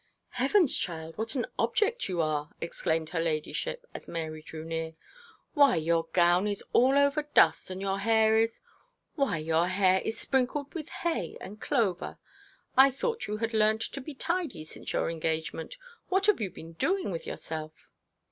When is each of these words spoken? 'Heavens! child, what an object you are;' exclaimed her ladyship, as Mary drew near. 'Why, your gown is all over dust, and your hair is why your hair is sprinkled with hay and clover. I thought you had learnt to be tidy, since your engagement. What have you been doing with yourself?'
'Heavens! 0.29 0.75
child, 0.75 1.15
what 1.19 1.35
an 1.35 1.45
object 1.59 2.09
you 2.09 2.21
are;' 2.23 2.49
exclaimed 2.59 3.11
her 3.11 3.19
ladyship, 3.19 3.85
as 3.93 4.07
Mary 4.07 4.41
drew 4.41 4.65
near. 4.65 4.95
'Why, 5.53 5.75
your 5.75 6.07
gown 6.11 6.47
is 6.47 6.63
all 6.73 6.97
over 6.97 7.21
dust, 7.35 7.69
and 7.69 7.79
your 7.79 7.99
hair 7.99 8.35
is 8.35 8.59
why 9.13 9.37
your 9.37 9.67
hair 9.67 10.01
is 10.03 10.19
sprinkled 10.19 10.73
with 10.73 10.89
hay 10.89 11.37
and 11.39 11.61
clover. 11.61 12.17
I 12.75 12.89
thought 12.89 13.27
you 13.27 13.37
had 13.37 13.53
learnt 13.53 13.81
to 13.83 14.01
be 14.01 14.15
tidy, 14.15 14.63
since 14.63 14.91
your 14.91 15.07
engagement. 15.07 15.77
What 16.09 16.25
have 16.25 16.41
you 16.41 16.49
been 16.49 16.73
doing 16.73 17.11
with 17.11 17.27
yourself?' 17.27 17.87